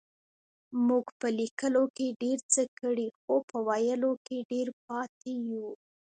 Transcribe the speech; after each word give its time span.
مونږ 0.85 1.07
په 1.19 1.27
لکيلو 1.37 1.83
کې 1.95 2.07
ډير 2.21 2.39
څه 2.53 2.61
کړي 2.79 3.07
خو 3.19 3.33
په 3.49 3.57
ويلو 3.69 4.11
کې 4.25 4.37
ډير 4.51 4.67
پاتې 4.87 5.31
يو. 5.51 5.67